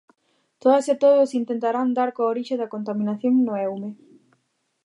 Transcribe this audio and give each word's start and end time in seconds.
Todas 0.63 0.85
e 0.93 0.95
todos 1.03 1.35
intentarán 1.41 1.89
dar 1.97 2.09
coa 2.15 2.31
orixe 2.33 2.55
da 2.61 2.71
contaminación 2.75 3.33
no 3.45 3.53
Eume. 3.67 3.89